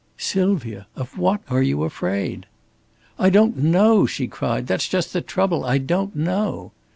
"Sylvia! 0.17 0.87
Of 0.95 1.15
what 1.19 1.41
are 1.47 1.61
you 1.61 1.83
afraid?" 1.83 2.47
"I 3.19 3.29
don't 3.29 3.55
know!" 3.55 4.07
she 4.07 4.25
cried. 4.25 4.65
"That's 4.65 4.87
just 4.87 5.13
the 5.13 5.21
trouble. 5.21 5.63
I 5.63 5.77
don't 5.77 6.15
know!" 6.15 6.71